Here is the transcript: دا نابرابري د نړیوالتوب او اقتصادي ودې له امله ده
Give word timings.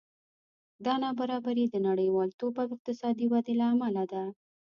دا 0.85 0.93
نابرابري 1.03 1.65
د 1.69 1.75
نړیوالتوب 1.87 2.53
او 2.63 2.67
اقتصادي 2.75 3.25
ودې 3.31 3.53
له 3.59 3.65
امله 3.73 4.03
ده 4.11 4.23